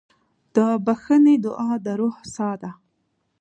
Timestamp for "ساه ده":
2.33-2.71